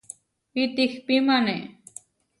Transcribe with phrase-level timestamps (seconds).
[0.63, 1.57] Itihpímane.